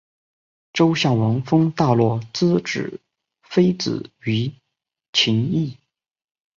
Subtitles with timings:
[0.73, 2.99] 周孝王封大骆之子
[3.43, 4.51] 非子于
[5.13, 5.77] 秦邑。